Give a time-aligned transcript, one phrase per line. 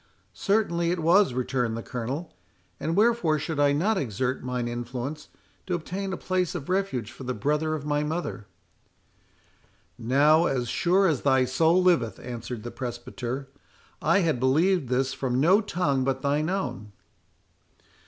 [0.33, 5.27] "Certainly it was," returned the Colonel.—"And wherefore should I not exert mine influence
[5.67, 8.47] to obtain a place of refuge for the brother of my mother?"
[9.99, 13.49] "Now, as sure as thy soul liveth," answered the presbyter,
[14.01, 16.93] "I had believed this from no tongue but thine own.